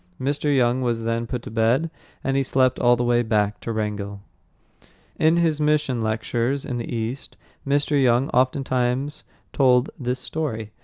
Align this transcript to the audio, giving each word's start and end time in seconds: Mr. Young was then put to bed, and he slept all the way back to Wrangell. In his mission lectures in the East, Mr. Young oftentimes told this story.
Mr. 0.19 0.49
Young 0.57 0.81
was 0.81 1.03
then 1.03 1.27
put 1.27 1.43
to 1.43 1.51
bed, 1.51 1.91
and 2.23 2.35
he 2.35 2.41
slept 2.41 2.79
all 2.79 2.95
the 2.95 3.03
way 3.03 3.21
back 3.21 3.59
to 3.59 3.71
Wrangell. 3.71 4.23
In 5.19 5.37
his 5.37 5.61
mission 5.61 6.01
lectures 6.01 6.65
in 6.65 6.77
the 6.79 6.91
East, 6.91 7.37
Mr. 7.67 8.01
Young 8.01 8.27
oftentimes 8.31 9.23
told 9.53 9.91
this 9.99 10.17
story. 10.17 10.71